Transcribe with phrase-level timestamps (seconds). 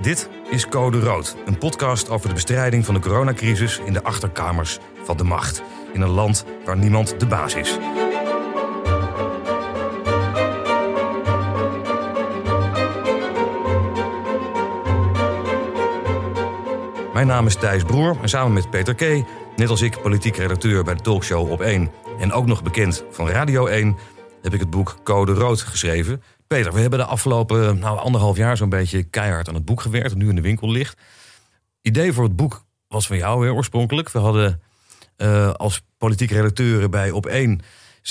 [0.00, 4.78] Dit is Code Rood, een podcast over de bestrijding van de coronacrisis in de achterkamers
[5.02, 5.62] van de macht.
[5.92, 7.78] In een land waar niemand de baas is.
[17.12, 19.26] Mijn naam is Thijs Broer en samen met Peter K.,
[19.56, 23.28] net als ik politiek redacteur bij de talkshow Op 1 en ook nog bekend van
[23.28, 23.96] Radio 1,
[24.42, 26.22] heb ik het boek Code Rood geschreven.
[26.46, 30.08] Peter, we hebben de afgelopen nou, anderhalf jaar zo'n beetje keihard aan het boek gewerkt,
[30.08, 31.00] dat nu in de winkel ligt.
[31.82, 34.10] Idee voor het boek was van jou heel oorspronkelijk.
[34.10, 34.62] We hadden
[35.16, 37.60] uh, als politiek redacteuren bij Op 1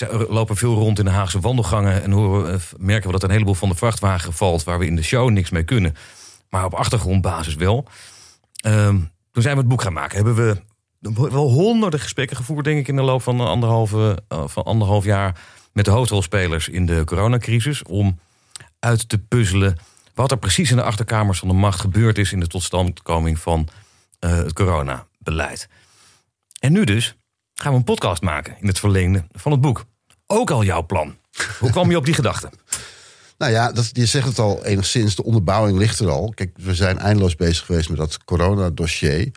[0.09, 3.53] lopen veel rond in de Haagse wandelgangen en horen, uh, merken we dat een heleboel
[3.53, 5.95] van de vrachtwagen valt waar we in de show niks mee kunnen.
[6.49, 7.87] Maar op achtergrondbasis wel.
[8.67, 8.87] Uh,
[9.31, 10.15] toen zijn we het boek gaan maken.
[10.15, 10.61] Hebben we
[11.29, 15.39] wel honderden gesprekken gevoerd, denk ik, in de loop van, anderhalve, uh, van anderhalf jaar
[15.73, 17.83] met de hoofdrolspelers in de coronacrisis.
[17.83, 18.19] Om
[18.85, 19.77] uit te puzzelen
[20.13, 23.67] wat er precies in de achterkamers van de macht gebeurd is in de totstandkoming van
[24.19, 25.67] uh, het coronabeleid.
[26.59, 27.15] En nu dus
[27.53, 29.85] gaan we een podcast maken in het verlengde van het boek.
[30.27, 31.15] Ook al jouw plan.
[31.59, 32.49] Hoe kwam je op die gedachte?
[33.37, 36.31] Nou ja, dat, je zegt het al enigszins, de onderbouwing ligt er al.
[36.35, 39.31] Kijk, we zijn eindeloos bezig geweest met dat coronadossier.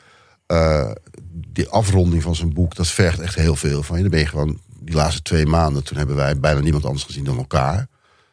[0.46, 0.90] Uh,
[1.30, 4.02] die afronding van zijn boek, dat vergt echt heel veel van je.
[4.02, 7.36] Dan ben je die laatste twee maanden, toen hebben wij bijna niemand anders gezien dan
[7.36, 7.86] elkaar.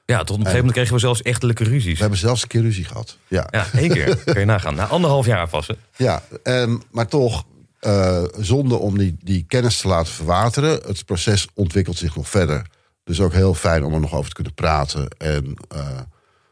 [0.06, 1.94] Ja, tot op een gegeven moment kregen we zelfs echtelijke ruzies.
[1.94, 3.18] We hebben zelfs een keer ruzie gehad.
[3.28, 4.18] Ja, ja één keer.
[4.26, 4.76] Kun je nagaan.
[4.76, 5.74] Na anderhalf jaar vast.
[5.96, 7.46] Ja, um, maar toch,
[7.82, 10.80] uh, zonder om die, die kennis te laten verwateren.
[10.86, 12.66] Het proces ontwikkelt zich nog verder.
[13.04, 15.08] Dus ook heel fijn om er nog over te kunnen praten.
[15.18, 15.88] En uh,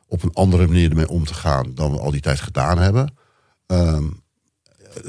[0.07, 3.13] op een andere manier ermee om te gaan dan we al die tijd gedaan hebben.
[3.67, 4.23] Um,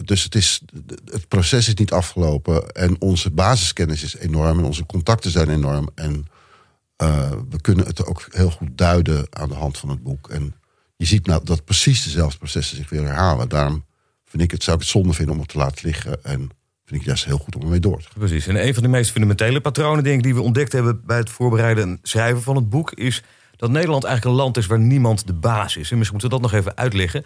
[0.05, 0.61] dus het, is,
[1.05, 2.69] het proces is niet afgelopen.
[2.71, 4.59] En onze basiskennis is enorm.
[4.59, 5.89] En onze contacten zijn enorm.
[5.95, 6.27] En
[7.03, 10.29] uh, we kunnen het ook heel goed duiden aan de hand van het boek.
[10.29, 10.55] En
[10.97, 13.49] je ziet nou dat precies dezelfde processen zich weer herhalen.
[13.49, 13.85] Daarom
[14.25, 16.25] vind ik het, zou ik het zonde vinden om het te laten liggen.
[16.25, 16.51] En
[16.85, 18.19] vind ik juist heel goed om ermee door te gaan.
[18.19, 18.47] Precies.
[18.47, 21.31] En een van de meest fundamentele patronen denk ik, die we ontdekt hebben bij het
[21.31, 23.23] voorbereiden en schrijven van het boek is
[23.57, 25.91] dat Nederland eigenlijk een land is waar niemand de baas is.
[25.91, 27.25] En misschien moeten we dat nog even uitleggen.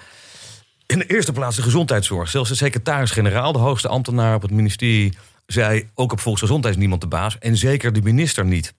[0.86, 2.28] In de eerste plaats de gezondheidszorg.
[2.28, 5.16] Zelfs de secretaris-generaal, de hoogste ambtenaar op het ministerie,
[5.46, 7.38] zei ook op volksgezondheid is niemand de baas.
[7.38, 8.74] En zeker de minister niet.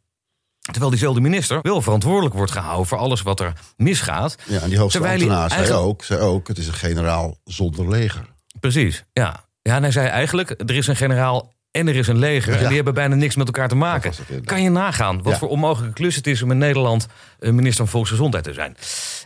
[0.72, 4.36] Terwijl diezelfde minister wel verantwoordelijk wordt gehouden voor alles wat er misgaat.
[4.46, 8.26] Ja, en die hoogste ambtenaar zei, ook, zei ook: het is een generaal zonder leger.
[8.60, 9.48] Precies, ja.
[9.62, 12.54] Ja, en hij zei eigenlijk: er is een generaal en er is een leger.
[12.54, 12.60] Ja.
[12.60, 14.14] En die hebben bijna niks met elkaar te maken.
[14.46, 15.40] Kan je nagaan wat ja.
[15.40, 17.08] voor onmogelijke klus het is om in Nederland
[17.40, 18.78] minister van Volksgezondheid te zijn?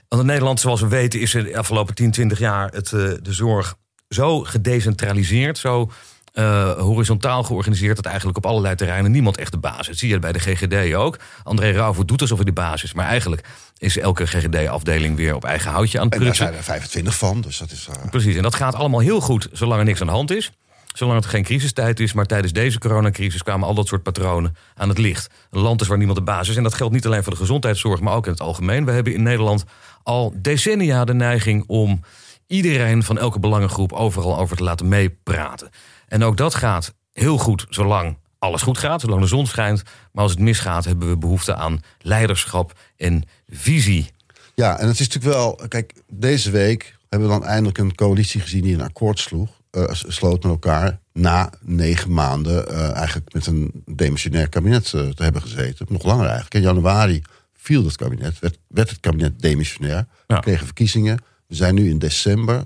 [0.08, 3.34] Want in Nederland, zoals we weten, is de afgelopen 10, 20 jaar het, uh, de
[3.34, 3.76] zorg
[4.10, 5.92] zo gedecentraliseerd, zo
[6.34, 10.00] uh, horizontaal georganiseerd dat eigenlijk op allerlei terreinen niemand echt de basis is.
[10.00, 11.20] Zie je bij de GGD ook.
[11.44, 15.46] André Rauwvoet doet alsof hij de basis is, maar eigenlijk is elke GGD-afdeling weer op
[15.46, 16.46] eigen houtje aan het prutsen.
[16.46, 17.88] En daar zijn er 25 van, dus dat is...
[17.90, 18.10] Uh...
[18.10, 20.52] Precies, en dat gaat allemaal heel goed zolang er niks aan de hand is.
[20.94, 24.90] Zolang het geen crisistijd is, maar tijdens deze coronacrisis kwamen al dat soort patronen aan
[24.90, 25.30] het licht.
[25.52, 26.56] Een land is waar niemand de basis is.
[26.56, 28.86] En dat geldt niet alleen voor de gezondheidszorg, maar ook in het algemeen.
[28.86, 29.64] We hebben in Nederland
[30.04, 32.02] al decennia de neiging om
[32.48, 35.70] iedereen van elke belangengroep overal over te laten meepraten.
[36.14, 39.84] En ook dat gaat heel goed zolang alles goed gaat, zolang de zon schijnt.
[40.12, 44.12] Maar als het misgaat, hebben we behoefte aan leiderschap en visie.
[44.56, 45.60] Ja, en het is natuurlijk wel.
[45.68, 49.50] Kijk, deze week hebben we dan eindelijk een coalitie gezien die een akkoord sloeg.
[49.72, 55.24] Uh, sloot met elkaar na negen maanden uh, eigenlijk met een demissionair kabinet uh, te
[55.24, 55.86] hebben gezeten.
[55.90, 56.54] Nog langer eigenlijk.
[56.54, 57.22] In januari
[57.54, 60.06] viel het kabinet, werd, werd het kabinet demissionair.
[60.28, 60.36] Ja.
[60.36, 61.18] We kregen verkiezingen.
[61.48, 62.66] We zijn nu in december.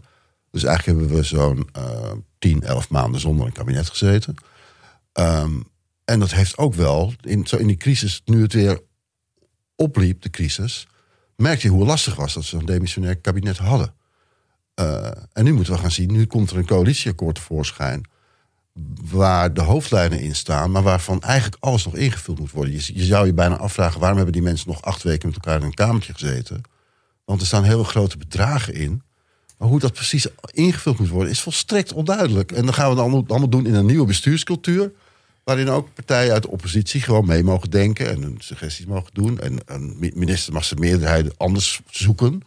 [0.57, 4.35] Dus eigenlijk hebben we zo'n uh, 10, 11 maanden zonder een kabinet gezeten.
[5.13, 5.63] Um,
[6.05, 8.81] en dat heeft ook wel, in, zo in die crisis, nu het weer
[9.75, 10.87] opliep, de crisis,
[11.35, 13.93] merkte je hoe lastig was dat ze een demissionair kabinet hadden.
[14.79, 18.09] Uh, en nu moeten we gaan zien, nu komt er een coalitieakkoord tevoorschijn.
[19.11, 22.73] Waar de hoofdlijnen in staan, maar waarvan eigenlijk alles nog ingevuld moet worden.
[22.73, 25.59] Je, je, zou je bijna afvragen waarom hebben die mensen nog acht weken met elkaar
[25.59, 26.61] in een kamertje gezeten.
[27.25, 29.01] Want er staan heel grote bedragen in.
[29.57, 32.51] Maar hoe dat precies ingevuld moet worden, is volstrekt onduidelijk.
[32.51, 34.91] En dan gaan we dan allemaal doen in een nieuwe bestuurscultuur.
[35.43, 39.39] Waarin ook partijen uit de oppositie gewoon mee mogen denken en hun suggesties mogen doen.
[39.39, 42.41] En een minister mag meerderheid anders zoeken.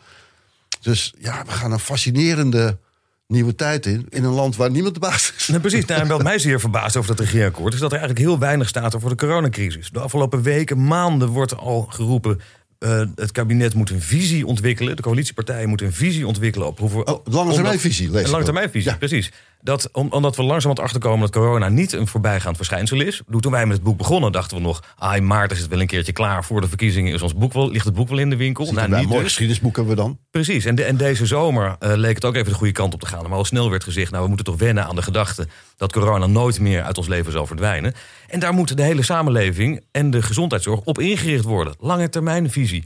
[0.80, 2.78] Dus ja, we gaan een fascinerende
[3.26, 4.06] nieuwe tijd in.
[4.08, 5.50] In een land waar niemand de baas is.
[5.60, 5.84] Precies.
[5.84, 7.74] Nou, en wat mij zeer verbaast over dat regeerakkoord...
[7.74, 9.90] is dat er eigenlijk heel weinig staat over de coronacrisis.
[9.90, 12.40] De afgelopen weken, maanden wordt al geroepen...
[12.80, 14.96] eh, het kabinet moet een visie ontwikkelen.
[14.96, 17.04] De coalitiepartijen moeten een visie ontwikkelen op hoe we.
[17.04, 18.96] Oh, lange termijnvisie, lees Een lange termijnvisie, Ja.
[18.96, 19.30] precies.
[19.62, 23.22] Dat, om, omdat we langzaam achterkomen dat corona niet een voorbijgaand verschijnsel is.
[23.40, 24.82] Toen wij met het boek begonnen, dachten we nog...
[24.96, 26.44] ah, in maart is het wel een keertje klaar.
[26.44, 28.72] Voor de verkiezingen is ons boek wel, ligt het boek wel in de winkel.
[28.72, 29.22] Nou, niet Mooi dus.
[29.22, 30.18] geschiedenisboek hebben we dan.
[30.30, 33.00] Precies, en, de- en deze zomer eh, leek het ook even de goede kant op
[33.00, 33.22] te gaan.
[33.22, 35.46] Maar al snel werd gezegd, nou we moeten toch wennen aan de gedachte...
[35.76, 37.94] dat corona nooit meer uit ons leven zal verdwijnen.
[38.28, 41.74] En daar moet de hele samenleving en de gezondheidszorg op ingericht worden.
[41.78, 42.84] Lange termijnvisie.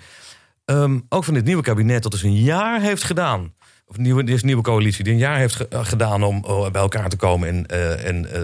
[0.65, 3.53] Ehm, ook van dit nieuwe kabinet dat dus een jaar heeft gedaan...
[3.87, 6.23] of nieuwe, deze nieuwe coalitie die een jaar heeft eh, gedaan...
[6.23, 8.43] om oh, bij elkaar te komen en, eh, en eh,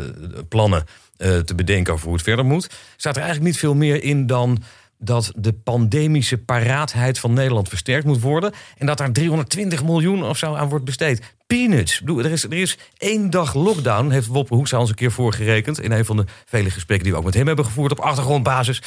[0.48, 0.84] plannen
[1.16, 2.70] eh, te bedenken over hoe het verder moet...
[2.96, 4.62] staat er eigenlijk niet veel meer in dan
[5.02, 8.52] dat de pandemische paraatheid van Nederland versterkt moet worden.
[8.78, 11.34] En dat daar 320 miljoen of zo aan wordt besteed.
[11.46, 12.02] Peanuts.
[12.06, 15.80] Er, is, er is één dag lockdown, heeft Wopke Hoekstra ons een keer voorgerekend.
[15.80, 18.82] In een van de vele gesprekken die we ook met hem hebben gevoerd op achtergrondbasis.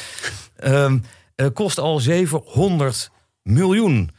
[0.56, 0.98] Ehm,
[1.34, 3.10] eh, kost al 700
[3.42, 4.10] miljoen.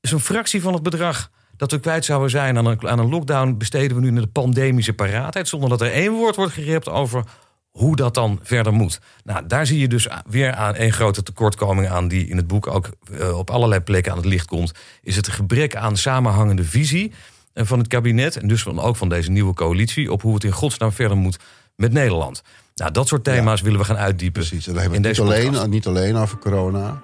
[0.00, 3.08] Dus een fractie van het bedrag dat we kwijt zouden zijn aan een, aan een
[3.08, 3.56] lockdown...
[3.56, 5.48] besteden we nu naar de pandemische paraatheid...
[5.48, 7.24] zonder dat er één woord wordt gerept over
[7.70, 9.00] hoe dat dan verder moet.
[9.24, 12.08] Nou, daar zie je dus weer aan een grote tekortkoming aan...
[12.08, 14.72] die in het boek ook eh, op allerlei plekken aan het licht komt...
[15.02, 17.12] is het gebrek aan samenhangende visie
[17.52, 18.36] eh, van het kabinet...
[18.36, 20.12] en dus van, ook van deze nieuwe coalitie...
[20.12, 21.38] op hoe het in godsnaam verder moet
[21.76, 22.42] met Nederland.
[22.74, 24.66] Nou, dat soort thema's willen we gaan uitdiepen Precies.
[24.66, 25.70] En hebben in we het deze niet alleen, podcast.
[25.70, 27.02] niet alleen over corona.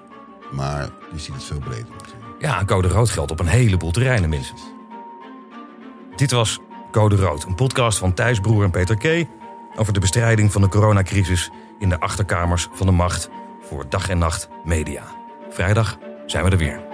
[0.51, 2.12] Maar je ziet het veel breder.
[2.43, 4.55] Ja, code rood geldt op een heleboel terreinen, mensen.
[6.15, 6.59] Dit was
[6.91, 9.27] Code Rood, een podcast van Thijs Broer en Peter K.
[9.75, 11.49] over de bestrijding van de coronacrisis
[11.79, 13.29] in de achterkamers van de macht
[13.61, 15.03] voor dag en nacht media.
[15.49, 16.92] Vrijdag zijn we er weer.